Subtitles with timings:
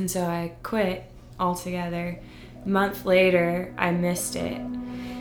[0.00, 1.04] And so I quit
[1.38, 2.18] altogether.
[2.64, 4.58] A month later, I missed it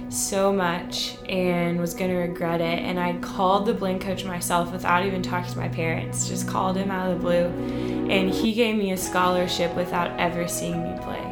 [0.07, 2.79] so much and was going to regret it.
[2.79, 6.77] And I called the Blinn coach myself without even talking to my parents, just called
[6.77, 8.09] him out of the blue.
[8.09, 11.25] And he gave me a scholarship without ever seeing me play.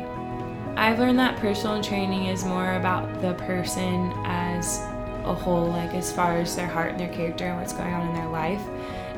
[0.75, 4.79] I've learned that personal training is more about the person as
[5.23, 8.09] a whole, like as far as their heart and their character and what's going on
[8.09, 8.61] in their life,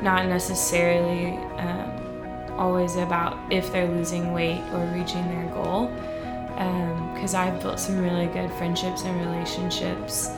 [0.02, 2.09] not necessarily um,
[2.58, 5.90] always about if they're losing weight or reaching their goal
[7.14, 10.28] because um, I've built some really good friendships and relationships.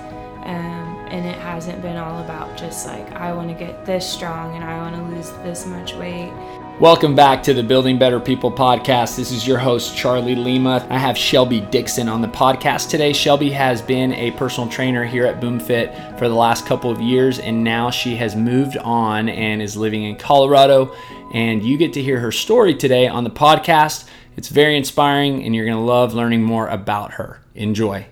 [0.45, 4.55] Um, and it hasn't been all about just like, I want to get this strong
[4.55, 6.33] and I want to lose this much weight.
[6.81, 9.17] Welcome back to the Building Better People podcast.
[9.17, 10.85] This is your host, Charlie Lima.
[10.91, 13.13] I have Shelby Dixon on the podcast today.
[13.13, 17.39] Shelby has been a personal trainer here at BoomFit for the last couple of years,
[17.39, 20.93] and now she has moved on and is living in Colorado.
[21.33, 24.07] And you get to hear her story today on the podcast.
[24.37, 27.41] It's very inspiring, and you're going to love learning more about her.
[27.55, 28.07] Enjoy.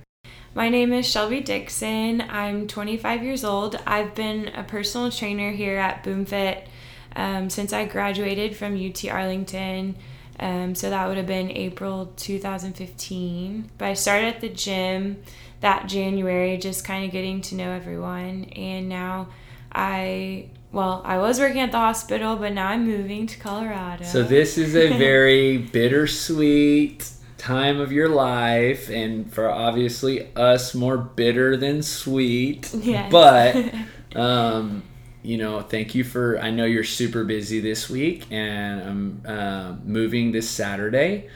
[0.55, 2.23] My name is Shelby Dixon.
[2.23, 3.77] I'm 25 years old.
[3.87, 6.67] I've been a personal trainer here at BoomFit
[7.15, 9.97] um, since I graduated from UT Arlington.
[10.39, 13.71] Um, so that would have been April 2015.
[13.77, 15.23] But I started at the gym
[15.61, 18.45] that January, just kind of getting to know everyone.
[18.57, 19.29] And now
[19.71, 24.05] I well, I was working at the hospital, but now I'm moving to Colorado.
[24.05, 30.97] So this is a very bittersweet time of your life, and for obviously us, more
[30.97, 32.73] bitter than sweet.
[32.75, 33.11] Yes.
[33.11, 33.75] But,
[34.15, 34.85] um,
[35.23, 36.39] you know, thank you for.
[36.39, 41.29] I know you're super busy this week, and I'm uh, moving this Saturday.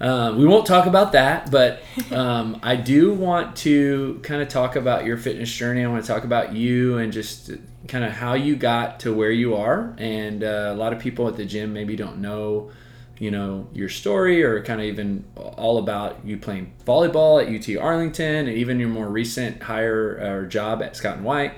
[0.00, 4.76] Um, we won't talk about that, but um, I do want to kind of talk
[4.76, 5.84] about your fitness journey.
[5.84, 7.52] I want to talk about you and just
[7.86, 9.94] kind of how you got to where you are.
[9.98, 12.70] And uh, a lot of people at the gym maybe don't know,
[13.18, 17.80] you know, your story or kind of even all about you playing volleyball at UT
[17.80, 21.54] Arlington and even your more recent hire or job at Scott and White.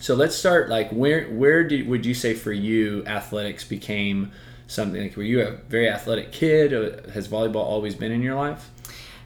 [0.00, 4.30] So let's start like where where did would you say for you athletics became
[4.68, 6.70] something like were you a very athletic kid?
[7.10, 8.70] Has volleyball always been in your life?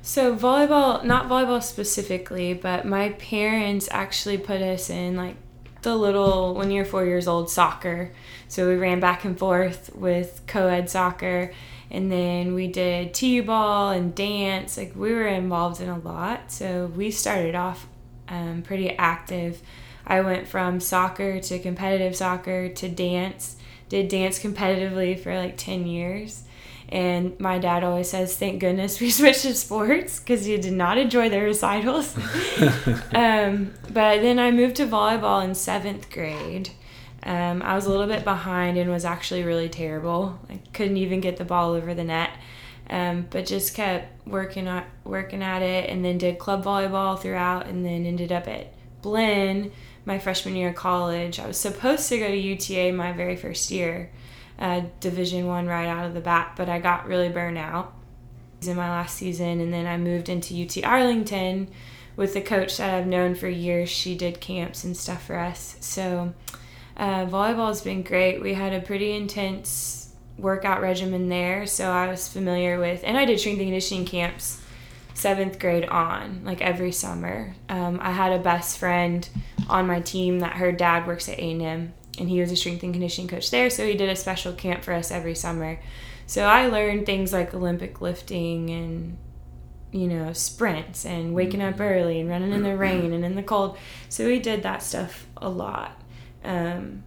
[0.01, 5.37] So volleyball, not volleyball specifically, but my parents actually put us in like
[5.83, 8.13] the little when you're four years old soccer.
[8.49, 11.53] So we ran back and forth with co-ed soccer,
[11.91, 14.77] and then we did t-ball and dance.
[14.77, 16.51] Like we were involved in a lot.
[16.51, 17.87] So we started off
[18.29, 19.61] um, pretty active.
[20.07, 23.57] I went from soccer to competitive soccer to dance.
[23.93, 26.45] Did dance competitively for like ten years.
[26.89, 30.97] And my dad always says, "Thank goodness we switched to sports because you did not
[30.97, 32.17] enjoy the recitals."
[33.15, 36.71] um, but then I moved to volleyball in seventh grade.
[37.23, 40.41] Um, I was a little bit behind and was actually really terrible.
[40.49, 42.31] I couldn't even get the ball over the net,
[42.89, 47.67] um, but just kept working at working at it, and then did club volleyball throughout,
[47.67, 49.71] and then ended up at Blinn
[50.05, 51.39] my freshman year of college.
[51.39, 54.11] I was supposed to go to UTA my very first year
[54.59, 57.95] uh, Division One right out of the bat, but I got really burned out
[58.63, 61.69] in my last season, and then I moved into UT Arlington
[62.15, 63.89] with the coach that I've known for years.
[63.89, 66.33] She did camps and stuff for us, so
[66.97, 68.41] uh, volleyball has been great.
[68.41, 73.25] We had a pretty intense workout regimen there, so I was familiar with, and I
[73.25, 74.62] did strength and conditioning camps
[75.15, 77.55] seventh grade on, like every summer.
[77.69, 79.29] Um, I had a best friend
[79.69, 82.93] on my team that her dad works at A&M, and he was a strength and
[82.93, 83.71] conditioning coach there.
[83.71, 85.79] So he did a special camp for us every summer.
[86.27, 89.19] So I learned things like Olympic lifting and
[89.93, 93.43] you know sprints and waking up early and running in the rain and in the
[93.43, 93.77] cold.
[94.09, 96.01] So we did that stuff a lot.
[96.45, 97.05] Um,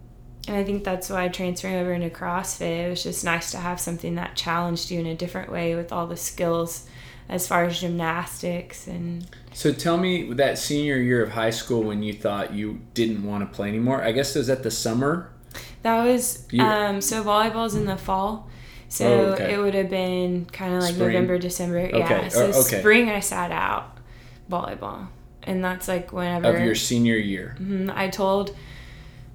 [0.48, 3.80] and I think that's why transferring over into CrossFit, it was just nice to have
[3.80, 6.86] something that challenged you in a different way with all the skills
[7.28, 12.02] as far as gymnastics and so tell me that senior year of high school when
[12.02, 15.30] you thought you didn't want to play anymore i guess was that the summer
[15.82, 18.48] that was you, um, so volleyball's in the fall
[18.88, 19.54] so oh, okay.
[19.54, 21.08] it would have been kind of like spring.
[21.08, 21.98] november december okay.
[21.98, 22.78] yeah so oh, okay.
[22.78, 23.98] spring i sat out
[24.50, 25.08] volleyball
[25.42, 28.56] and that's like whenever of your senior year mm-hmm, i told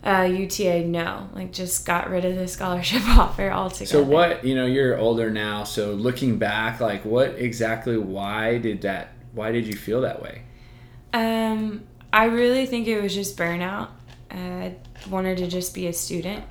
[0.03, 3.85] uh, UTA no, like just got rid of the scholarship offer altogether.
[3.85, 5.63] So what you know, you're older now.
[5.63, 7.97] So looking back, like what exactly?
[7.97, 9.09] Why did that?
[9.33, 10.41] Why did you feel that way?
[11.13, 13.89] Um, I really think it was just burnout.
[14.31, 14.75] I
[15.09, 16.45] wanted to just be a student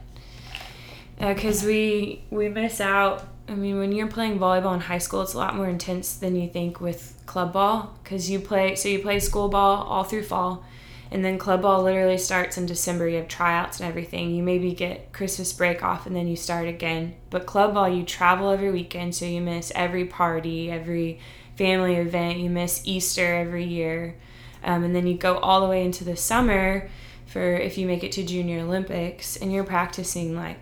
[1.18, 3.26] because uh, we we miss out.
[3.48, 6.36] I mean, when you're playing volleyball in high school, it's a lot more intense than
[6.36, 8.76] you think with club ball because you play.
[8.76, 10.64] So you play school ball all through fall
[11.12, 13.08] And then club ball literally starts in December.
[13.08, 14.32] You have tryouts and everything.
[14.32, 17.16] You maybe get Christmas break off and then you start again.
[17.30, 21.18] But club ball, you travel every weekend, so you miss every party, every
[21.56, 22.38] family event.
[22.38, 24.16] You miss Easter every year.
[24.62, 26.88] Um, and then you go all the way into the summer
[27.26, 30.58] for if you make it to Junior Olympics and you're practicing like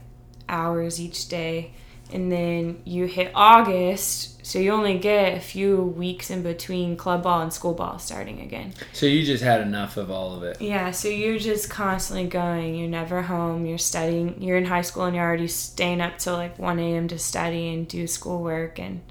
[0.48, 1.72] hours each day.
[2.10, 7.22] And then you hit August, so you only get a few weeks in between club
[7.22, 8.72] ball and school ball starting again.
[8.94, 10.60] So you just had enough of all of it.
[10.60, 12.76] Yeah, so you're just constantly going.
[12.76, 13.66] You're never home.
[13.66, 14.42] You're studying.
[14.42, 17.08] You're in high school and you're already staying up till like 1 a.m.
[17.08, 18.78] to study and do schoolwork.
[18.78, 19.02] And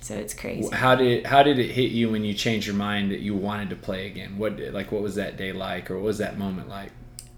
[0.00, 0.74] so it's crazy.
[0.74, 3.70] How did how did it hit you when you changed your mind that you wanted
[3.70, 4.38] to play again?
[4.38, 6.90] What like what was that day like, or what was that moment like?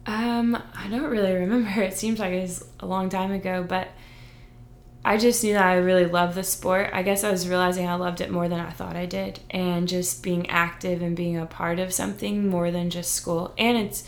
[0.07, 1.69] Um, I don't really remember.
[1.83, 3.89] It seems like it was a long time ago, but
[5.05, 6.91] I just knew that I really loved the sport.
[6.93, 9.89] I guess I was realizing I loved it more than I thought I did, and
[9.89, 13.53] just being active and being a part of something more than just school.
[13.59, 14.05] And it's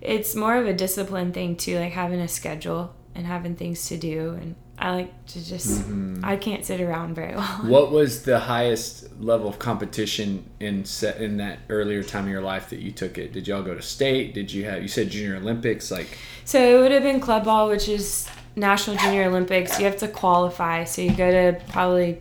[0.00, 3.96] it's more of a discipline thing too, like having a schedule and having things to
[3.96, 4.38] do.
[4.40, 6.24] And I like to just mm-hmm.
[6.24, 7.46] I can't sit around very well.
[7.64, 12.42] What was the highest level of competition in set in that earlier time of your
[12.42, 13.32] life that you took it?
[13.32, 14.34] Did y'all go to state?
[14.34, 16.18] Did you have you said Junior Olympics like?
[16.44, 20.08] So it would have been club ball, which is National Junior Olympics, you have to
[20.08, 20.84] qualify.
[20.84, 22.20] So you go to probably,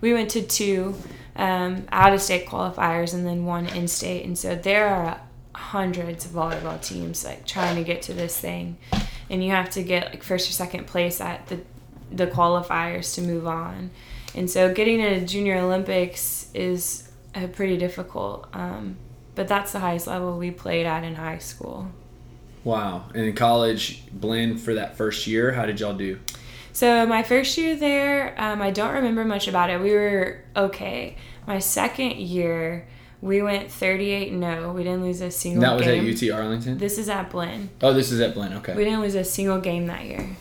[0.00, 0.94] we went to two
[1.36, 4.24] um, out of state qualifiers and then one in state.
[4.24, 5.20] And so there are
[5.54, 8.78] hundreds of volleyball teams like trying to get to this thing.
[9.28, 11.60] And you have to get like first or second place at the,
[12.10, 13.90] the qualifiers to move on.
[14.34, 18.48] And so getting to Junior Olympics is uh, pretty difficult.
[18.52, 18.96] Um,
[19.34, 21.90] but that's the highest level we played at in high school.
[22.64, 23.04] Wow.
[23.14, 26.18] And in college, Blinn for that first year, how did y'all do?
[26.72, 29.80] So my first year there, um, I don't remember much about it.
[29.80, 31.16] We were okay.
[31.46, 32.86] My second year,
[33.22, 34.72] we went 38 no.
[34.72, 36.06] We didn't lose a single That was game.
[36.06, 36.76] at UT Arlington?
[36.76, 37.70] This is at Blinn.
[37.80, 38.74] Oh, this is at Blinn, okay.
[38.74, 40.36] We didn't lose a single game that year.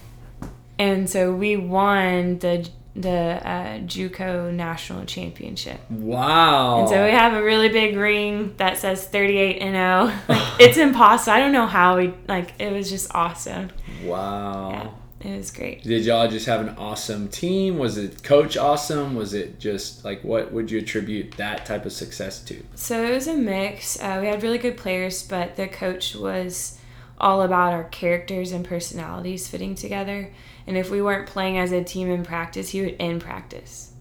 [0.78, 5.80] And so we won the the uh, JUCO national championship.
[5.90, 6.80] Wow!
[6.80, 10.18] And so we have a really big ring that says 38 and 0.
[10.30, 11.34] Like it's impossible.
[11.34, 12.54] I don't know how we like.
[12.60, 13.70] It was just awesome.
[14.04, 14.94] Wow.
[15.22, 15.84] Yeah, it was great.
[15.84, 17.78] Did y'all just have an awesome team?
[17.78, 19.16] Was it coach awesome?
[19.16, 22.64] Was it just like what would you attribute that type of success to?
[22.76, 24.00] So it was a mix.
[24.00, 26.80] Uh, we had really good players, but the coach was
[27.20, 30.32] all about our characters and personalities fitting together.
[30.68, 33.94] And if we weren't playing as a team in practice, he would end practice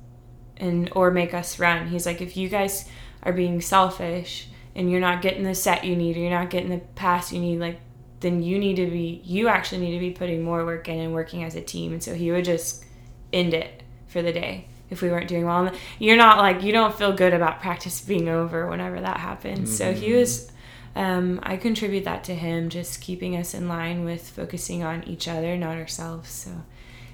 [0.56, 1.88] and or make us run.
[1.88, 2.88] He's like, if you guys
[3.22, 6.70] are being selfish and you're not getting the set you need or you're not getting
[6.70, 7.81] the pass you need, like
[8.20, 11.12] then you need to be you actually need to be putting more work in and
[11.12, 11.93] working as a team.
[11.93, 12.84] And so he would just
[13.32, 15.66] end it for the day if we weren't doing well.
[15.66, 19.69] And you're not like you don't feel good about practice being over whenever that happens.
[19.69, 19.76] Mm-hmm.
[19.76, 20.20] So he mm-hmm.
[20.20, 20.52] was
[20.96, 25.26] um, I contribute that to him, just keeping us in line with focusing on each
[25.26, 26.31] other, not ourselves.
[26.31, 26.50] So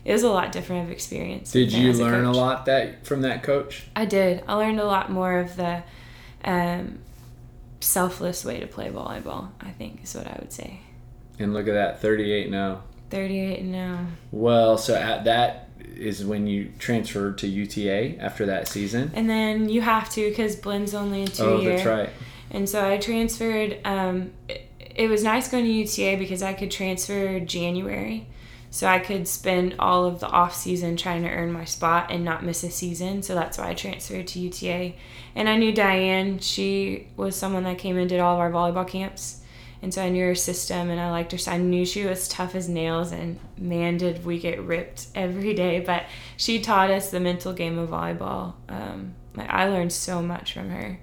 [0.04, 1.52] it was a lot different of experience.
[1.52, 3.84] Did you learn a, a, lot that from that coach?
[3.96, 4.44] I did.
[4.46, 5.82] I learned a lot more of the
[6.44, 6.98] um,
[7.80, 9.48] selfless way to play volleyball.
[9.60, 10.80] I think is what I would say.
[11.38, 12.82] And look at that, thirty-eight now.
[13.08, 14.06] Thirty-eight now.
[14.30, 19.10] Well, so at that is when you transferred to UTA after that season.
[19.14, 21.72] And then you have to because Blinn's only a two oh, year.
[21.72, 22.10] Oh, that's right.
[22.50, 23.78] And so I transferred.
[23.84, 28.26] Um, it, it was nice going to UTA because I could transfer January.
[28.72, 32.24] So I could spend all of the off season trying to earn my spot and
[32.24, 33.22] not miss a season.
[33.22, 34.94] So that's why I transferred to UTA.
[35.34, 36.38] And I knew Diane.
[36.38, 39.42] She was someone that came and did all of our volleyball camps.
[39.82, 41.38] And so I knew her system and I liked her.
[41.38, 43.10] So I knew she was tough as nails.
[43.10, 45.80] And man, did we get ripped every day.
[45.80, 46.04] But
[46.36, 48.54] she taught us the mental game of volleyball.
[48.68, 51.00] Um, I learned so much from her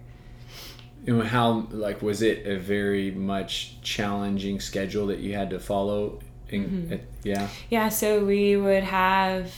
[1.08, 6.20] and how like was it a very much challenging schedule that you had to follow
[6.50, 7.06] in, mm-hmm.
[7.24, 7.48] yeah?
[7.70, 9.52] Yeah so we would have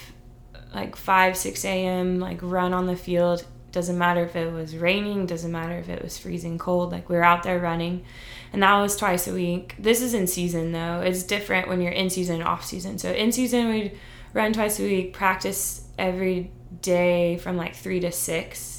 [0.73, 3.45] like 5 6 a.m like run on the field.
[3.71, 7.15] Doesn't matter if it was raining doesn't matter if it was freezing cold like we
[7.15, 8.05] were out there running.
[8.53, 9.75] And that was twice a week.
[9.77, 11.01] This is in season though.
[11.01, 12.99] It's different when you're in season and off season.
[12.99, 13.97] So in season we'd
[14.33, 16.51] run twice a week practice every
[16.81, 18.78] day from like 3 to 6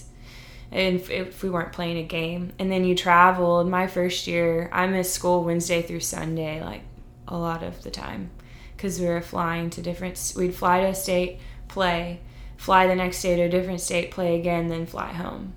[0.72, 2.52] if, if we weren't playing a game.
[2.58, 3.68] And then you traveled.
[3.68, 6.82] My first year, I missed school Wednesday through Sunday, like
[7.26, 8.30] a lot of the time,
[8.76, 10.32] because we were flying to different.
[10.36, 12.20] We'd fly to a state, play,
[12.56, 15.54] fly the next day to a different state, play again, then fly home.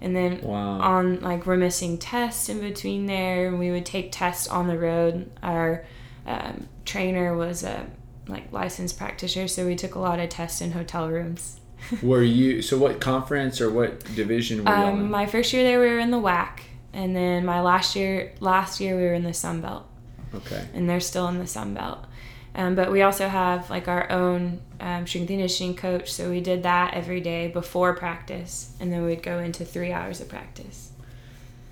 [0.00, 0.78] And then wow.
[0.80, 4.78] on like we're missing tests in between there, and we would take tests on the
[4.78, 5.30] road.
[5.42, 5.84] Our
[6.26, 7.86] um, trainer was a
[8.28, 11.60] like licensed practitioner, so we took a lot of tests in hotel rooms
[12.02, 15.80] were you so what conference or what division were you um, My first year there,
[15.80, 16.60] we were in the WAC,
[16.92, 19.86] and then my last year last year we were in the Sun Belt,
[20.34, 20.66] Okay.
[20.74, 22.06] and they're still in the Sun Belt.
[22.54, 26.40] Um, but we also have like our own um, strength and conditioning coach, so we
[26.40, 30.90] did that every day before practice, and then we'd go into three hours of practice.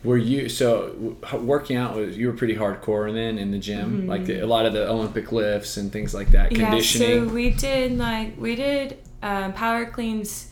[0.04, 4.26] Were you so working out was you were pretty hardcore then in the gym, like
[4.26, 7.08] the, a lot of the Olympic lifts and things like that, conditioning.
[7.22, 10.50] Yeah, so we did like we did um, power cleans,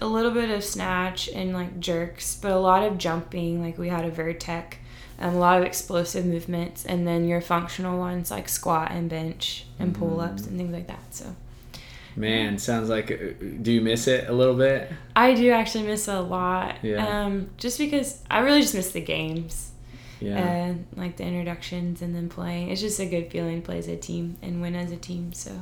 [0.00, 3.62] a little bit of snatch and like jerks, but a lot of jumping.
[3.62, 4.74] Like we had a Vertec,
[5.18, 9.66] um, a lot of explosive movements, and then your functional ones like squat and bench
[9.78, 11.14] and pull ups and things like that.
[11.14, 11.36] So
[12.16, 13.10] Man, sounds like.
[13.12, 14.90] uh, Do you miss it a little bit?
[15.14, 16.76] I do actually miss a lot.
[16.82, 17.06] Yeah.
[17.24, 19.70] Um, just because I really just miss the games.
[20.20, 20.36] Yeah.
[20.36, 22.70] And like the introductions and then playing.
[22.70, 25.32] It's just a good feeling to play as a team and win as a team.
[25.32, 25.52] So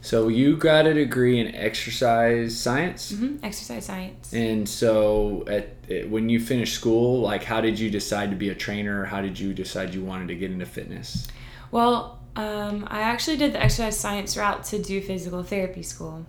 [0.00, 4.32] so you got a degree in exercise science, hmm exercise science.
[4.32, 8.48] and so at, at when you finished school, like how did you decide to be
[8.48, 9.04] a trainer?
[9.04, 11.28] How did you decide you wanted to get into fitness?
[11.70, 16.26] Well, um, I actually did the exercise science route to do physical therapy school,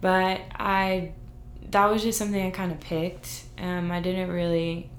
[0.00, 1.12] but I
[1.70, 3.44] that was just something I kind of picked.
[3.58, 4.90] Um, I didn't really.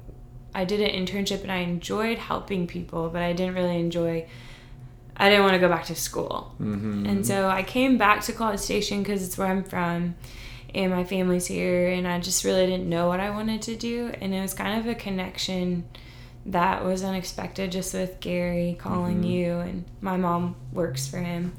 [0.55, 4.27] I did an internship and I enjoyed helping people, but I didn't really enjoy.
[5.15, 7.05] I didn't want to go back to school, Mm-hmm.
[7.05, 10.15] and so I came back to College Station because it's where I'm from,
[10.73, 14.11] and my family's here, and I just really didn't know what I wanted to do,
[14.21, 15.85] and it was kind of a connection
[16.47, 19.29] that was unexpected just with Gary calling Mhm.
[19.29, 21.53] you and my mom works for him.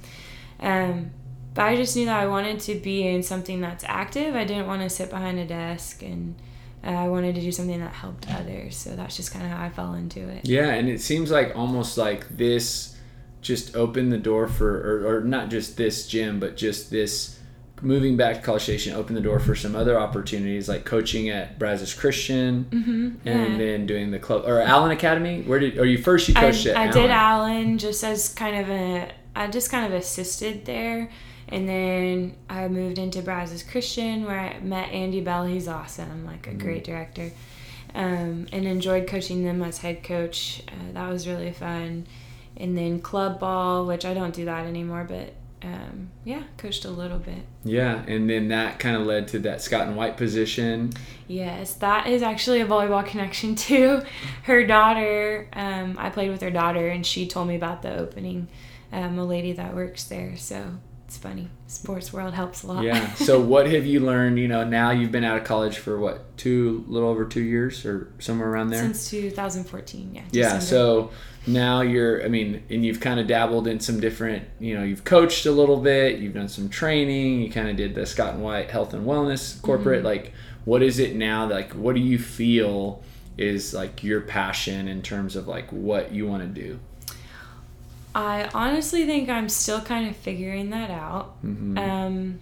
[0.60, 1.10] Um,
[1.54, 4.34] but I just knew that I wanted to be in something that's active.
[4.34, 6.34] I didn't want to sit behind a desk and
[6.86, 8.76] uh, I wanted to do something that helped others.
[8.76, 10.46] So that's just kind of how I fell into it.
[10.46, 12.93] Yeah, and it seems like almost like this
[13.44, 14.68] just opened the door for,
[15.06, 17.38] or, or not just this gym, but just this
[17.82, 21.58] moving back to College Station opened the door for some other opportunities like coaching at
[21.58, 23.28] Brazos Christian Mm-hmm.
[23.28, 25.42] and then doing the club or Allen Academy.
[25.42, 26.92] Where did, or you first you I, coached at I Allen.
[27.02, 31.10] did Allen just as kind of a, I just kind of assisted there.
[31.48, 35.44] And then I moved into Brazos Christian where I met Andy Bell.
[35.44, 36.58] He's awesome, like a Mm-hmm.
[36.58, 37.30] great director.
[37.94, 40.62] Um, and enjoyed coaching them as head coach.
[40.68, 42.06] Uh, that was really fun.
[42.56, 45.34] And then club ball, which I don't do that anymore, but
[45.64, 47.42] um, yeah, coached a little bit.
[47.64, 50.92] Yeah, and then that kind of led to that Scott and White position.
[51.26, 54.02] Yes, that is actually a volleyball connection too.
[54.42, 58.48] Her daughter, um, I played with her daughter, and she told me about the opening.
[58.92, 60.74] Um, a lady that works there, so
[61.14, 61.48] it's funny.
[61.68, 62.82] Sports world helps a lot.
[62.84, 63.14] Yeah.
[63.14, 64.38] So what have you learned?
[64.38, 67.84] You know, now you've been out of college for what two, little over two years
[67.86, 68.80] or somewhere around there.
[68.82, 70.22] since 2014, yeah.
[70.32, 70.64] yeah December.
[70.64, 71.10] so
[71.46, 75.04] now you're i mean and you've kind of dabbled in some different you know you've
[75.04, 78.42] coached a little bit you've done some training you kind of did the scott and
[78.42, 80.06] white health and wellness corporate Mm-hmm.
[80.06, 80.32] like
[80.64, 83.02] what is it now like what do you feel
[83.36, 86.78] is like your passion in terms of like what you want to do
[88.14, 91.42] I honestly think I'm still kind of figuring that out.
[91.44, 91.78] Mhm.
[91.78, 92.38] Um,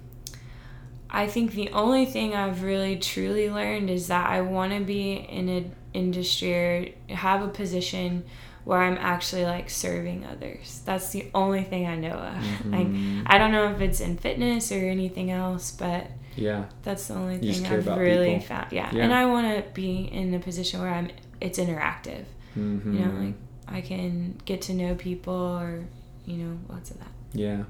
[1.11, 5.13] I think the only thing I've really truly learned is that I want to be
[5.13, 8.25] in an industry or have a position
[8.65, 10.83] where I'm actually like serving others.
[10.85, 12.35] That's the only thing I know of.
[12.43, 12.73] Mhm.
[13.25, 17.15] Like I don't know if it's in fitness or anything else, but yeah that's the
[17.15, 18.47] only thing I've really people.
[18.47, 18.73] found.
[18.73, 18.89] Yeah.
[18.93, 19.05] Yeah.
[19.05, 21.09] and I want to be in a position where I'm.
[21.41, 22.25] It's interactive.
[22.57, 22.85] Mhm.
[22.95, 23.35] You know, like
[23.69, 25.85] I can get to know people or
[26.27, 27.09] you know lots of that.
[27.33, 27.65] Yeah.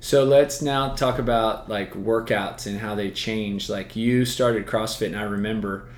[0.00, 3.70] So let's now talk about like workouts and how they changed.
[3.70, 5.88] Like you started CrossFit, and I remember,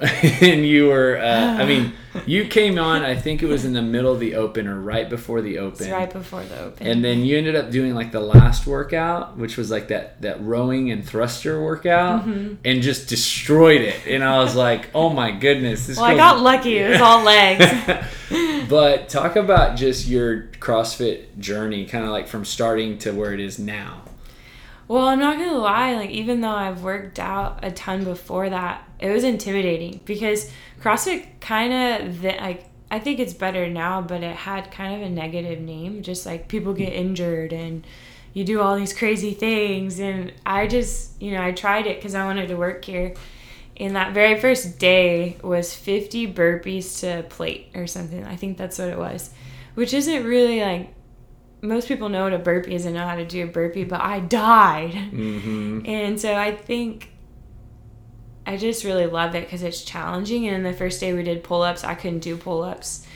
[0.42, 1.18] and you were.
[1.18, 1.92] Uh, I mean,
[2.26, 3.02] you came on.
[3.02, 5.90] I think it was in the middle of the open or right before the open.
[5.90, 6.86] Right before the open.
[6.86, 10.42] And then you ended up doing like the last workout, which was like that that
[10.42, 12.54] rowing and thruster workout, Mm-hmm.
[12.64, 14.06] and just destroyed it.
[14.06, 15.96] And I was like, oh my goodness, this.
[15.96, 16.78] well, I got lucky.
[16.78, 17.64] It was all legs.
[18.68, 23.40] but talk about just your CrossFit journey, kind of like from starting to where it
[23.40, 24.02] is now.
[24.90, 25.94] Well, I'm not gonna lie.
[25.94, 30.50] Like, even though I've worked out a ton before that, it was intimidating because
[30.82, 35.08] CrossFit kind of like I think it's better now, but it had kind of a
[35.08, 36.02] negative name.
[36.02, 37.86] Just like people get injured and
[38.32, 42.16] you do all these crazy things, and I just you know I tried it because
[42.16, 43.14] I wanted to work here.
[43.76, 48.24] And that very first day was 50 burpees to plate or something.
[48.24, 49.30] I think that's what it was,
[49.76, 50.92] which isn't really like
[51.62, 54.00] most people know what a burpee is and know how to do a burpee, but
[54.00, 54.92] I died.
[54.92, 55.82] Mm-hmm.
[55.84, 57.10] And so I think
[58.46, 60.48] I just really love it because it's challenging.
[60.48, 63.06] And the first day we did pull ups, I couldn't do pull ups.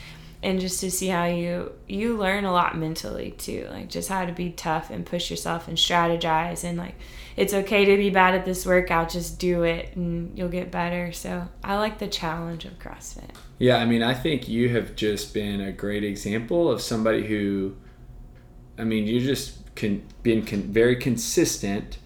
[0.43, 4.25] and just to see how you you learn a lot mentally too like just how
[4.25, 6.93] to be tough and push yourself and strategize and like
[7.35, 11.11] it's okay to be bad at this workout just do it and you'll get better
[11.11, 15.33] so i like the challenge of crossfit yeah i mean i think you have just
[15.33, 17.75] been a great example of somebody who
[18.77, 21.97] i mean you just can been con- very consistent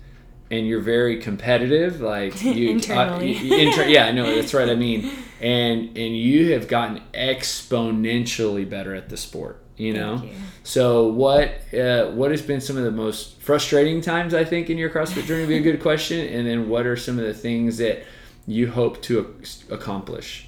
[0.52, 3.38] and you're very competitive like you Internally.
[3.38, 5.12] uh, inter- yeah no that's right i mean
[5.42, 10.38] and and you have gotten exponentially better at the sport you know Thank you.
[10.64, 14.78] so what uh, what has been some of the most frustrating times i think in
[14.78, 17.34] your crossfit journey would be a good question and then what are some of the
[17.34, 18.04] things that
[18.48, 20.48] you hope to ac- accomplish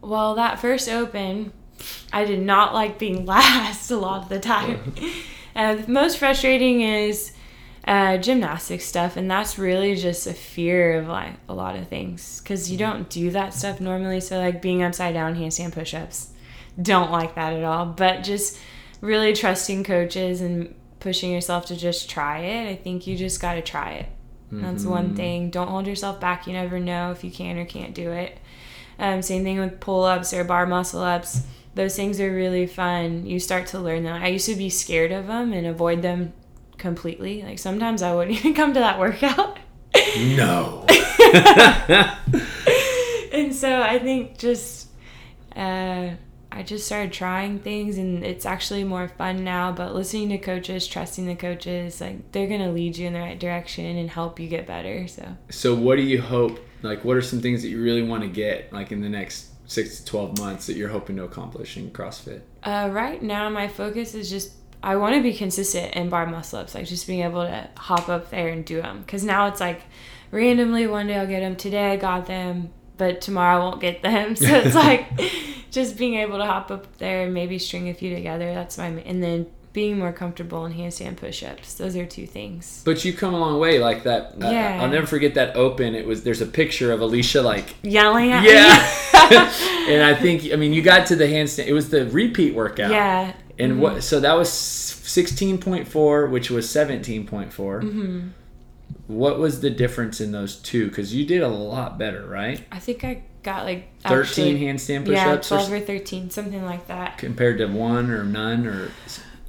[0.00, 1.52] well that first open
[2.12, 4.94] i did not like being last a lot of the time.
[5.56, 7.32] Uh, the most frustrating is
[7.84, 12.40] uh, gymnastic stuff and that's really just a fear of like a lot of things
[12.40, 16.30] because you don't do that stuff normally so like being upside down handstand push-ups
[16.80, 18.56] don't like that at all but just
[19.00, 23.54] really trusting coaches and pushing yourself to just try it i think you just got
[23.54, 24.06] to try it.
[24.50, 25.50] That's one thing.
[25.50, 28.38] Don't hold yourself back you never know if you can or can't do it.
[28.98, 31.42] Um, same thing with pull-ups or bar muscle ups
[31.78, 35.12] those things are really fun you start to learn them i used to be scared
[35.12, 36.32] of them and avoid them
[36.76, 39.58] completely like sometimes i wouldn't even come to that workout
[40.36, 40.84] no
[43.32, 44.88] and so I think just
[45.56, 46.10] uh,
[46.50, 49.72] I just started trying things, and it's actually more fun now.
[49.72, 53.38] But listening to coaches, trusting the coaches, like they're gonna lead you in the right
[53.38, 55.08] direction and help you get better.
[55.08, 58.22] So So what do you hope like what are some things that you really want
[58.22, 61.76] to get like in the next 6 to 12 months that you're hoping to accomplish
[61.76, 62.40] in CrossFit?
[62.64, 66.60] uh, right now, my focus is just I want to be consistent in bar muscle
[66.60, 69.00] ups, like just being able to hop up there and do them.
[69.00, 69.82] Because now it's like
[70.30, 74.02] randomly one day I'll get them, today I got them, but tomorrow I won't get
[74.02, 74.36] them.
[74.36, 75.06] So it's like
[75.70, 78.54] just being able to hop up there and maybe string a few together.
[78.54, 79.46] That's my and then
[79.78, 81.74] being more comfortable in handstand push ups.
[81.74, 82.82] Those are two things.
[82.84, 84.34] But you've come a long way like that.
[84.36, 84.80] Yeah.
[84.82, 85.94] I'll never forget that open.
[85.94, 88.74] It was there's a picture of Alicia like Yelling at yeah.
[89.30, 89.36] me.
[89.94, 91.66] and I think I mean you got to the handstand.
[91.68, 92.90] It was the repeat workout.
[92.90, 93.34] yeah.
[93.56, 97.82] And what so that was 16.4 which was 17.4.
[97.82, 98.28] hmm
[99.06, 102.60] What was the difference in those two cuz you did a lot better, right?
[102.72, 106.64] I think I got like 13 actually- handstand Yeah, push-ups or twelve or thirteen, something
[106.64, 107.18] like that.
[107.18, 108.90] compared to one or none or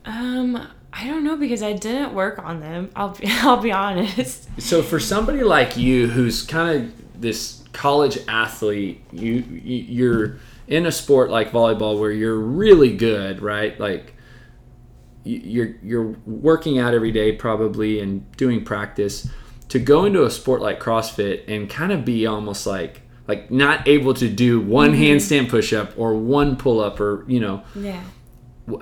[0.06, 2.90] Um, I don't know because I didn't work on them.
[2.96, 4.50] I'll be, I'll be honest.
[4.62, 9.34] So for somebody like you, who's kind of this college athlete, you
[9.64, 13.80] you- you're in a sport like volleyball where you're really good, right?
[13.80, 14.14] Like
[15.24, 19.28] you- you're you're working out every day probably and doing practice.
[19.70, 23.88] To go into a sport like CrossFit and kind of be almost like like not
[23.88, 28.02] able to do one handstand push up or one pull up or you know Yeah.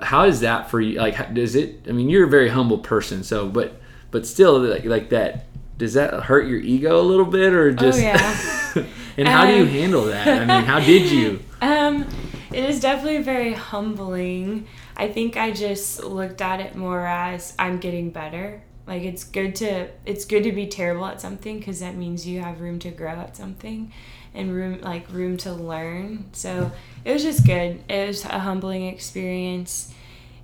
[0.02, 2.78] How is that for you like how- does it i mean you're a very humble
[2.78, 5.46] person so but but still like, like that
[5.76, 8.84] does that hurt your ego a little bit or just Oh, yeah.
[9.16, 12.06] and how do you Um, handle that i mean how did you Um,
[12.52, 14.68] it is definitely very humbling.
[14.96, 18.62] I think I just looked at it more as I'm getting better.
[18.86, 22.40] Like it's good to it's good to be terrible at something because that means you
[22.40, 23.92] have room to grow at something,
[24.34, 26.26] and room like room to learn.
[26.32, 26.70] So
[27.04, 27.82] it was just good.
[27.88, 29.92] It was a humbling experience,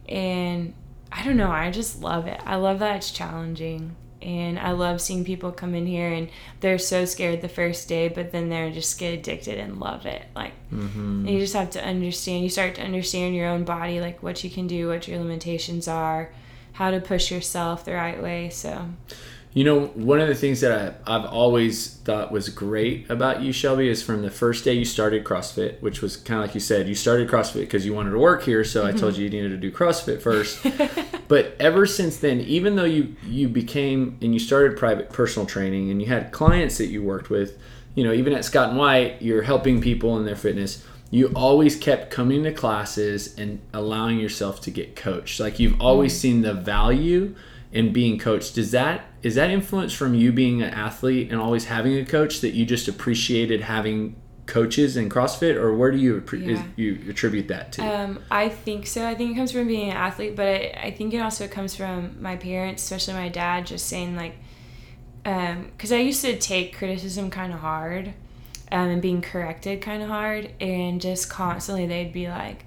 [0.09, 0.75] and
[1.12, 1.51] I don't know.
[1.51, 2.40] I just love it.
[2.44, 3.97] I love that it's challenging.
[4.20, 8.09] And I love seeing people come in here and they're so scared the first day,
[8.09, 10.25] but then they're just get addicted and love it.
[10.35, 11.27] Like mm-hmm.
[11.27, 12.42] and you just have to understand.
[12.42, 15.87] You start to understand your own body, like what you can do, what your limitations
[15.88, 16.33] are,
[16.73, 18.49] how to push yourself the right way.
[18.49, 18.88] So,
[19.55, 23.53] you know one of the things that I, i've always thought was great about you
[23.53, 26.61] shelby is from the first day you started crossfit which was kind of like you
[26.61, 28.99] said you started crossfit because you wanted to work here so i mm-hmm.
[28.99, 30.64] told you you needed to do crossfit first.
[31.27, 35.90] But ever since then even though you you became and you started private personal training
[35.90, 37.59] and you had clients that you worked with
[37.95, 41.77] you know even at scott and white you're helping people in their fitness you always
[41.77, 45.38] kept coming to classes and allowing yourself to get coached.
[45.38, 46.17] Like you've always mm.
[46.17, 47.37] seen the value
[47.75, 51.67] in being coached does that is that influence from you being an athlete and always
[51.67, 54.15] having a coach that you just appreciated having
[54.47, 57.83] coaches in CrossFit, or where do you appre- is, you attribute that to?
[57.83, 59.07] um, I think so.
[59.07, 61.75] I think it comes from being an athlete, but I, I think it also comes
[61.75, 64.37] from my parents, especially my dad, just saying, like,
[65.23, 68.09] because I used to take criticism kind of hard
[68.71, 72.67] um, and being corrected kind of hard, and just constantly they'd be like,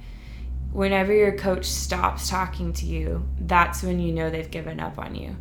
[0.77, 5.15] whenever your coach stops talking to you, that's when you know they've given up on
[5.15, 5.35] you.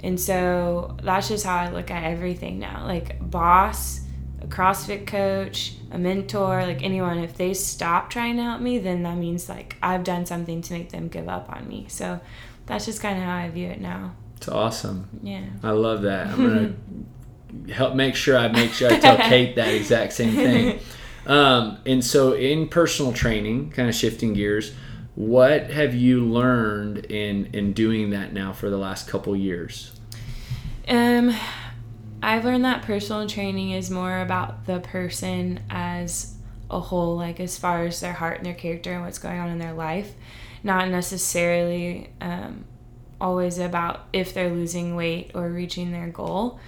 [0.00, 2.86] And so that's just how I look at everything now.
[2.86, 4.00] Like, boss,
[4.40, 9.02] a CrossFit coach, a mentor, like anyone, if they stop trying to help me, then
[9.02, 11.84] that means like I've done something to make them give up on me.
[11.90, 12.18] So
[12.64, 14.14] that's just kind of how I view it now.
[14.38, 15.20] It's awesome.
[15.22, 15.44] Yeah.
[15.62, 16.28] I love that.
[16.28, 20.80] I'm gonna help make sure I make sure I tell Kate that exact same thing.
[21.28, 24.72] Um, and so in personal training, kind of shifting gears,
[25.14, 29.92] what have you learned in in doing that now for the last couple years?
[30.88, 31.34] Um,
[32.22, 36.34] I've learned that personal training is more about the person as
[36.70, 39.48] a whole, like as far as their heart and their character and what's going on
[39.50, 40.14] in their life,
[40.62, 42.64] not necessarily um,
[43.20, 46.58] always about if they're losing weight or reaching their goal.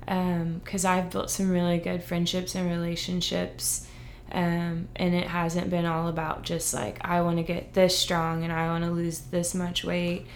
[0.00, 3.88] Because um, I've built some really good friendships and relationships,
[4.32, 8.44] um, and it hasn't been all about just like, I want to get this strong
[8.44, 10.26] and I want to lose this much weight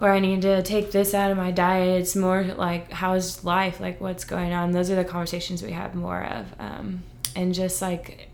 [0.00, 2.00] or I need to take this out of my diet.
[2.00, 4.72] It's more like how's life, like what's going on.
[4.72, 6.46] Those are the conversations we have more of.
[6.58, 7.02] Um,
[7.36, 8.28] and just like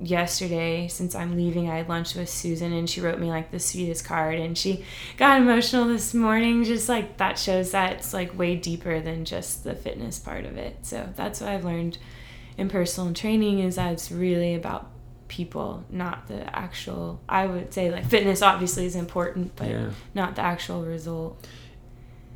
[0.00, 3.60] yesterday, since I'm leaving, I had lunch with Susan and she wrote me like the
[3.60, 4.84] sweetest card and she
[5.16, 6.64] got emotional this morning.
[6.64, 10.56] Just like that shows that it's like way deeper than just the fitness part of
[10.56, 10.78] it.
[10.82, 11.98] So that's what I've learned
[12.58, 14.90] in personal training is that it's really about
[15.28, 17.20] people, not the actual.
[17.28, 19.90] I would say like fitness obviously is important, but yeah.
[20.14, 21.46] not the actual result.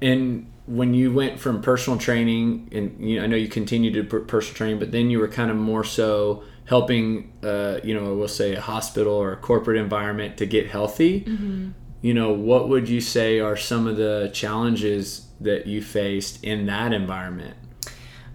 [0.03, 4.21] And when you went from personal training, and you know, I know you continued to
[4.21, 8.29] personal training, but then you were kind of more so helping, uh, you know, we'll
[8.29, 11.23] say a hospital or a corporate environment to get healthy.
[11.23, 11.71] Mm-hmm.
[12.03, 16.67] You know, what would you say are some of the challenges that you faced in
[16.67, 17.57] that environment?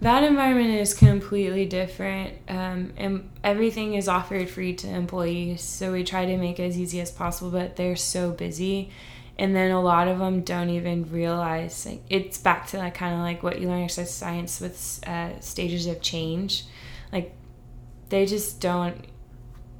[0.00, 6.04] That environment is completely different um, and everything is offered free to employees so we
[6.04, 8.90] try to make it as easy as possible but they're so busy.
[9.38, 13.14] And then a lot of them don't even realize like, it's back to like kind
[13.14, 16.64] of like what you learn in exercise science with uh, stages of change.
[17.12, 17.34] Like
[18.08, 18.96] they just don't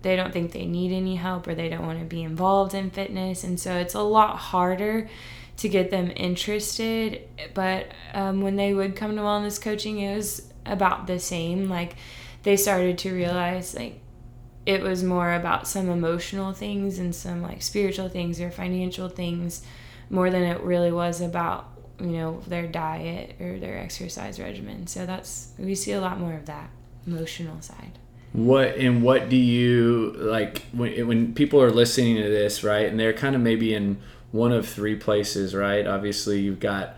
[0.02, 2.90] they don't think they need any help or they don't want to be involved in
[2.90, 5.09] fitness and so it's a lot harder
[5.59, 7.23] to get them interested.
[7.55, 11.69] But um, when they would come to wellness coaching, it was about the same.
[11.69, 11.97] Like
[12.42, 14.01] they started to realize like
[14.66, 19.62] it was more about some emotional things and some like spiritual things or financial things
[20.11, 25.07] more than it really was about you know their diet or their exercise regimen so
[25.07, 26.69] that's we see a lot more of that
[27.07, 27.99] emotional side
[28.33, 33.01] what and what do you like when when people are listening to this right and
[33.01, 33.97] they're kind of maybe in
[34.37, 35.87] one of three places, right?
[35.87, 36.96] Obviously, you've got,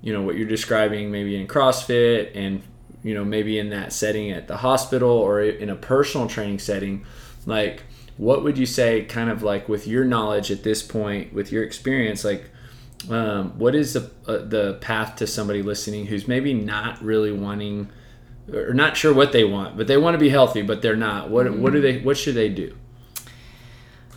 [0.00, 2.62] you know, what you're describing maybe in CrossFit and,
[3.02, 7.04] you know, maybe in that setting at the hospital or in a personal training setting.
[7.46, 7.84] Like,
[8.16, 11.62] what would you say, kind of like with your knowledge at this point, with your
[11.62, 12.50] experience, like,
[13.10, 17.88] um, what is the, uh, the path to somebody listening who's maybe not really wanting
[18.52, 21.30] or not sure what they want, but they want to be healthy, but they're not.
[21.30, 21.62] What, mm-hmm.
[21.62, 22.74] what do they, what should they do?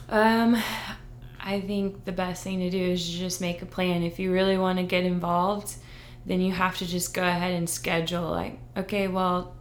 [0.10, 0.62] Um,
[1.43, 4.04] I think the best thing to do is just make a plan.
[4.04, 5.75] If you really want to get involved,
[6.25, 9.56] then you have to just go ahead and schedule like, okay, well,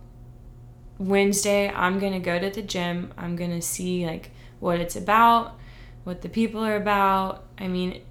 [0.99, 3.13] Wednesday I'm going to go to the gym.
[3.17, 5.59] I'm going to see like what it's about,
[6.05, 7.47] what the people are about.
[7.59, 8.03] I mean,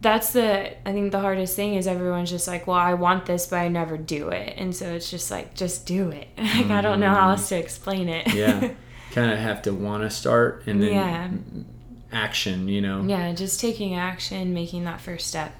[0.00, 3.46] that's the I think the hardest thing is everyone's just like, well, I want this,
[3.46, 6.28] but I never do it, and so it's just like, just do it.
[6.38, 6.72] like mm-hmm.
[6.72, 8.32] I don't know how else to explain it.
[8.34, 8.72] yeah,
[9.12, 11.30] kind of have to want to start, and then yeah
[12.12, 13.02] action, you know?
[13.04, 15.54] Yeah, just taking action, making that first step.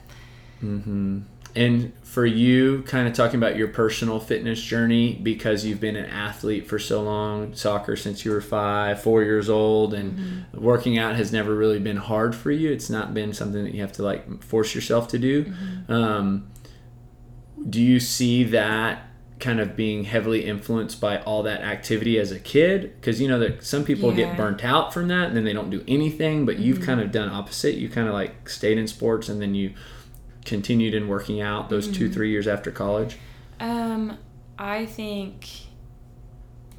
[0.62, 1.20] Mm-hmm.
[1.54, 6.04] And for you, kind of talking about your personal fitness journey because you've been an
[6.04, 10.62] athlete for so long, soccer since you were five, four years old, and mm-hmm.
[10.62, 12.70] working out has never really been hard for you.
[12.70, 15.44] It's not been something that you have to like force yourself to do.
[15.46, 15.92] Mm-hmm.
[15.92, 16.50] Um,
[17.70, 19.06] do you see that
[19.38, 23.38] kind of being heavily influenced by all that activity as a kid because you know
[23.38, 24.29] that some people yeah.
[24.29, 26.87] get burnt out from that and then they don't do anything but you've mm-hmm.
[26.87, 29.75] kind of done opposite you kind of like stayed in sports and then you
[30.46, 31.99] continued in working out those mm-hmm.
[31.99, 33.18] two three years after college
[33.61, 34.16] um
[34.59, 35.46] i think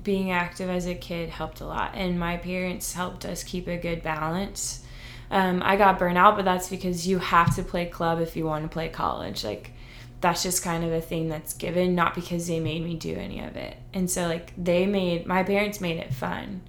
[0.04, 3.78] being active as a kid helped a lot and my parents helped us keep a
[3.78, 4.84] good balance
[5.30, 8.46] um, i got burnt out but that's because you have to play club if you
[8.46, 9.74] want to play college like
[10.22, 13.44] that's just kind of a thing that's given, not because they made me do any
[13.44, 13.78] of it.
[13.94, 16.62] And so, like, they made my parents made it fun.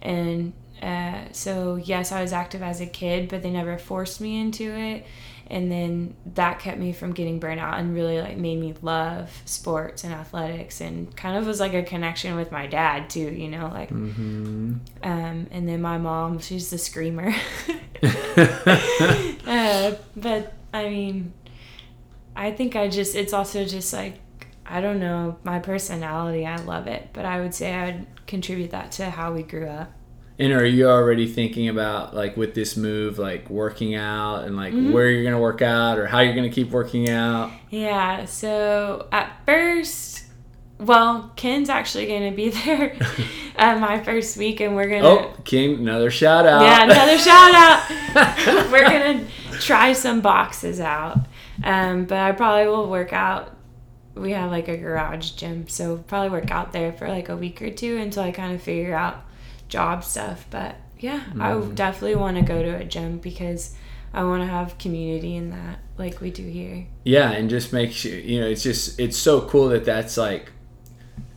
[0.00, 0.52] And
[0.82, 4.70] uh, so, yes, I was active as a kid, but they never forced me into
[4.70, 5.06] it.
[5.48, 9.42] And then that kept me from getting burnt out and really like made me love
[9.44, 13.48] sports and athletics and kind of was like a connection with my dad too, you
[13.48, 14.76] know, like mm-hmm.
[15.02, 17.34] um, and then my mom, she's the screamer.
[19.46, 21.34] uh, but I mean,
[22.36, 24.20] I think I just, it's also just like
[24.66, 28.70] I don't know, my personality, I love it, but I would say I would contribute
[28.70, 29.92] that to how we grew up.
[30.38, 34.72] And are you already thinking about like with this move, like working out and like
[34.72, 34.92] mm-hmm.
[34.92, 37.52] where you're gonna work out or how you're gonna keep working out?
[37.70, 38.24] Yeah.
[38.24, 40.24] So at first,
[40.78, 42.96] well, Ken's actually gonna be there
[43.56, 45.06] at my first week, and we're gonna.
[45.06, 45.74] Oh, Ken!
[45.74, 46.62] Another shout out.
[46.62, 48.70] Yeah, another shout out.
[48.72, 49.24] we're gonna
[49.60, 51.18] try some boxes out,
[51.64, 53.56] um, but I probably will work out.
[54.14, 57.60] We have like a garage gym, so probably work out there for like a week
[57.62, 59.24] or two until I kind of figure out
[59.68, 60.46] job stuff.
[60.50, 61.40] But yeah, mm.
[61.40, 61.74] I mm-hmm.
[61.74, 63.74] definitely want to go to a gym because
[64.12, 66.86] I want to have community in that, like we do here.
[67.04, 70.52] Yeah, and just make sure you know it's just it's so cool that that's like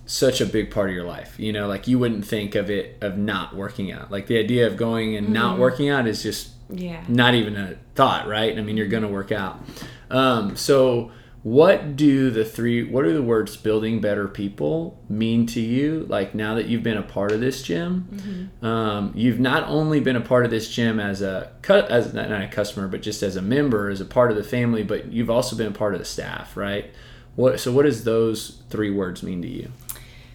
[0.06, 1.40] such a big part of your life.
[1.40, 4.12] You know, like you wouldn't think of it of not working out.
[4.12, 5.34] Like the idea of going and mm-hmm.
[5.34, 8.58] not working out is just yeah not even a thought, right?
[8.58, 9.62] I mean, you're gonna work out.
[10.10, 11.12] Um, so
[11.44, 16.06] what do the three what are the words building better people mean to you?
[16.10, 18.66] Like now that you've been a part of this gym mm-hmm.
[18.66, 22.50] um, you've not only been a part of this gym as a as not a
[22.50, 25.56] customer but just as a member as a part of the family but you've also
[25.56, 26.92] been a part of the staff right?
[27.38, 29.72] What so what does those three words mean to you?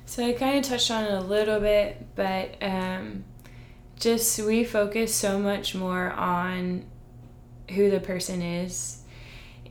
[0.06, 3.24] So i kind of touched on it a little bit but um,
[4.00, 6.86] just we focus so much more on
[7.70, 9.01] who the person is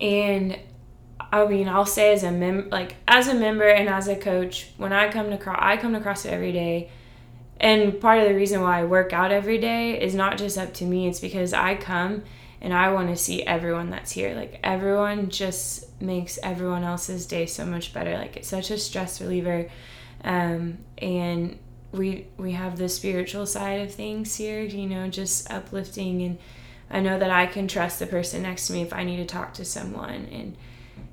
[0.02, 0.58] and
[1.32, 4.72] I mean, I'll say as a mem like as a member and as a coach,
[4.78, 6.90] when I come to cross, I come to CrossFit every day,
[7.60, 10.74] and part of the reason why I work out every day is not just up
[10.76, 11.08] to me.
[11.08, 12.24] It's because I come
[12.60, 14.34] and I want to see everyone that's here.
[14.36, 18.18] Like everyone just makes everyone else's day so much better.
[18.18, 19.70] Like it's such a stress reliever,
[20.24, 21.60] um, and
[21.92, 24.62] we we have the spiritual side of things here.
[24.62, 26.40] You know, just uplifting and.
[26.92, 29.26] I know that I can trust the person next to me if I need to
[29.26, 30.58] talk to someone and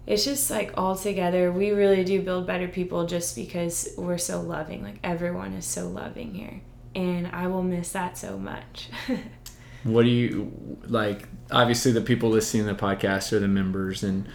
[0.07, 1.53] it's just like all together.
[1.53, 4.83] We really do build better people just because we're so loving.
[4.83, 6.61] Like everyone is so loving here
[6.95, 8.89] and i will miss that so much.
[9.85, 14.27] What do you like obviously the people listening to the podcast are the members and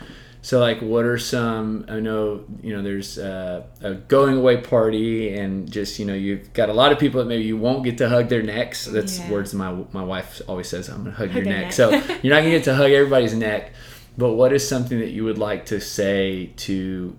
[0.44, 5.34] so like what are some i know you know there's a, a going away party
[5.34, 7.98] and just you know you've got a lot of people that maybe you won't get
[7.98, 9.32] to hug their necks that's yeah.
[9.32, 11.64] words my my wife always says i'm gonna hug, hug your neck.
[11.64, 11.90] neck so
[12.22, 13.72] you're not gonna get to hug everybody's neck
[14.18, 17.16] but what is something that you would like to say to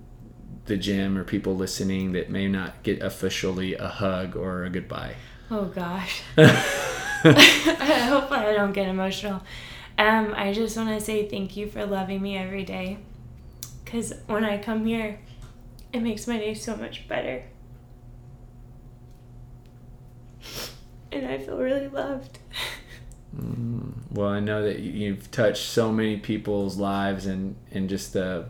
[0.67, 5.17] the gym or people listening that may not get officially a hug or a goodbye?
[5.51, 6.23] Oh gosh.
[6.37, 9.43] I hope I don't get emotional.
[9.99, 12.99] Um, I just want to say thank you for loving me every day.
[13.95, 15.21] Because when I come here,
[15.93, 17.45] it makes my day so much better.
[21.13, 22.41] And I feel really loved.
[23.37, 28.47] Mm, well, I know that you've touched so many people's lives and and just the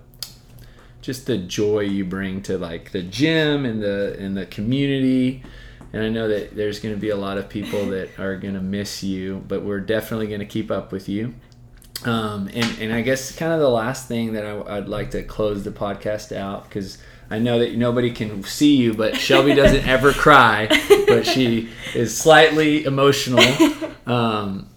[1.02, 5.42] just the joy you bring to like the gym and the and the community.
[5.92, 8.54] And I know that there's going to be a lot of people that are going
[8.54, 11.34] to miss you, but we're definitely going to keep up with you.
[12.04, 15.22] Um, and, and I guess kind of the last thing that I, would like to
[15.22, 16.98] close the podcast out because
[17.30, 20.68] I know that nobody can see you, but Shelby doesn't ever cry,
[21.06, 23.44] but she is slightly emotional.
[24.06, 24.68] Um,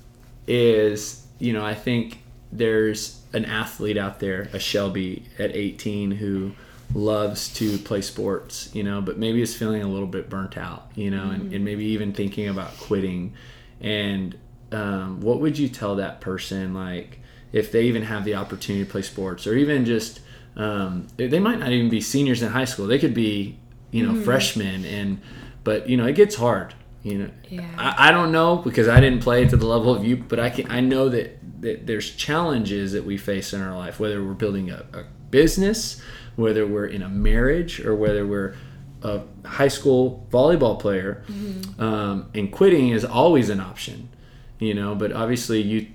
[0.47, 2.19] is you know I think
[2.51, 6.53] there's an athlete out there, a Shelby at 18 who
[6.93, 10.89] loves to play sports, you know, but maybe is feeling a little bit burnt out,
[10.95, 11.41] you know, mm-hmm.
[11.41, 13.33] and, and, maybe even thinking about quitting.
[13.81, 14.37] And
[14.71, 17.19] um, what would you tell that person, like,
[17.53, 20.19] if they even have the opportunity to play sports, or even just
[20.57, 23.57] um, they might not even be seniors in high school, they could be,
[23.91, 24.23] you know, mm-hmm.
[24.23, 25.21] freshmen, and
[25.63, 27.65] but you know, it gets hard, you know, yeah.
[27.77, 30.49] I, I don't know because I didn't play to the level of you, but I
[30.49, 34.33] can I know that, that there's challenges that we face in our life, whether we're
[34.33, 36.01] building a, a business,
[36.35, 38.55] whether we're in a marriage, or whether we're
[39.03, 41.23] a high school volleyball player.
[41.29, 41.81] Mm-hmm.
[41.81, 44.09] Um, and quitting is always an option,
[44.59, 44.95] you know.
[44.95, 45.87] But obviously, you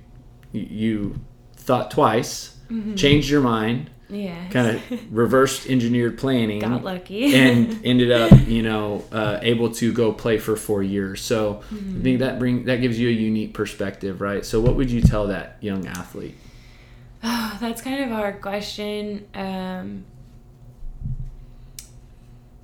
[0.53, 1.21] you
[1.57, 2.95] thought twice, mm-hmm.
[2.95, 8.63] changed your mind, yeah kind of reverse engineered planning got lucky and ended up you
[8.63, 11.99] know uh, able to go play for four years so mm-hmm.
[11.99, 15.01] i think that bring that gives you a unique perspective right so what would you
[15.01, 16.37] tell that young athlete
[17.25, 20.05] oh, that's kind of a hard question um,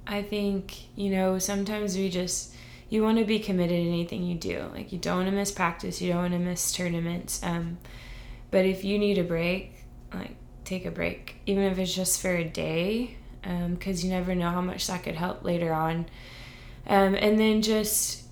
[0.06, 2.54] i think you know sometimes we just
[2.88, 5.50] you want to be committed in anything you do like you don't want to miss
[5.50, 7.78] practice you don't want to miss tournaments um,
[8.50, 9.74] but if you need a break
[10.12, 10.36] like
[10.68, 14.50] take a break, even if it's just for a day, because um, you never know
[14.50, 16.06] how much that could help later on.
[16.86, 18.24] Um, and then just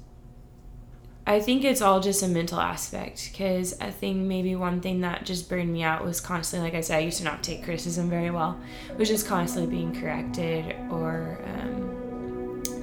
[1.26, 5.24] I think it's all just a mental aspect because I think maybe one thing that
[5.24, 8.08] just burned me out was constantly, like I said, I used to not take criticism
[8.08, 8.60] very well,
[8.96, 11.95] was just constantly being corrected or um,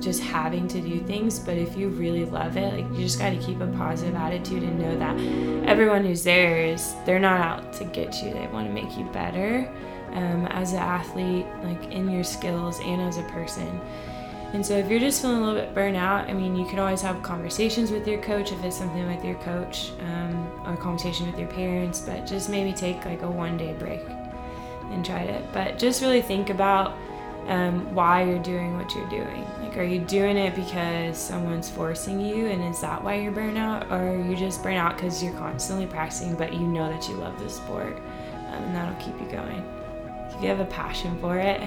[0.03, 1.39] just having to do things.
[1.39, 4.63] But if you really love it, like you just got to keep a positive attitude
[4.63, 8.67] and know that everyone who's there is, they're not out to get you, they want
[8.67, 9.71] to make you better
[10.11, 13.81] um, as an athlete, like in your skills and as a person.
[14.53, 16.77] And so if you're just feeling a little bit burnt out, I mean, you can
[16.77, 21.25] always have conversations with your coach if it's something with your coach, um, or conversation
[21.25, 24.03] with your parents, but just maybe take like a one day break
[24.91, 25.43] and try it.
[25.53, 26.95] But just really think about
[27.47, 29.45] um, why you're doing what you're doing.
[29.61, 33.57] Like, are you doing it because someone's forcing you, and is that why you're burnt
[33.57, 33.87] out?
[33.91, 37.15] Or are you just burnt out because you're constantly practicing, but you know that you
[37.15, 39.63] love the sport, um, and that'll keep you going.
[40.29, 41.61] If you have a passion for it,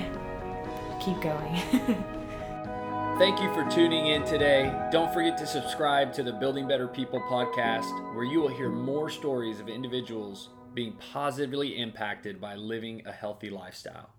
[1.01, 1.55] keep going.
[3.19, 4.71] Thank you for tuning in today.
[4.93, 9.09] Don't forget to subscribe to the Building Better People podcast, where you will hear more
[9.09, 14.11] stories of individuals being positively impacted by living a healthy lifestyle.